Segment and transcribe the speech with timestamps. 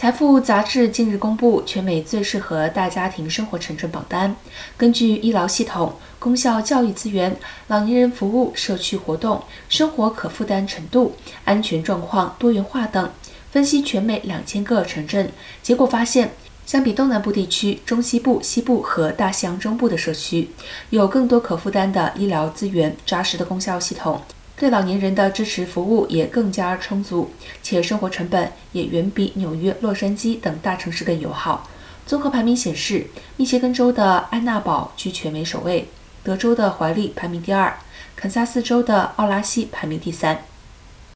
[0.00, 4.36] 财富杂志近日公布全美最适合大家庭生活城镇榜单。
[4.76, 7.36] 根据医疗系统、公校教育资源、
[7.66, 13.10] 老年人服务、社区活动、生活可负担程度、安全状况、多元化等，
[13.50, 15.32] 分析全美两千个城镇，
[15.64, 16.30] 结果发现，
[16.64, 20.50] 相比东南部地区、中西部、西部和大西洋中部的社区，
[20.90, 24.22] 有更多可负担的医疗资源、扎实的公校系统。
[24.58, 27.30] 对老年人的支持服务也更加充足，
[27.62, 31.68] 且生活成本也远比纽约、洛杉矶等大城市更友好。
[32.04, 35.86] 综合排名显示，密歇根州的安娜堡居全美首位，
[36.24, 37.78] 德州的怀利排名第二，
[38.16, 40.42] 肯萨斯州的奥拉西排名第三。